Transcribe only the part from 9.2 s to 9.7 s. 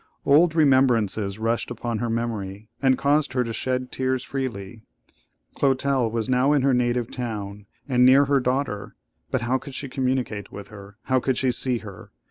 but how